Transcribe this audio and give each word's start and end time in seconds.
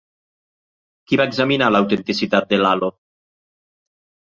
Qui 1.11 1.21
va 1.21 1.29
examinar 1.33 1.69
l'autenticitat 1.75 2.51
de 2.55 2.63
l'halo? 2.67 2.95